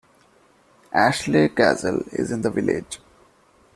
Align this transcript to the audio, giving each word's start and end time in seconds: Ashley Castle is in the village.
Ashley 0.95 1.49
Castle 1.49 2.01
is 2.11 2.31
in 2.31 2.41
the 2.41 2.49
village. 2.49 2.97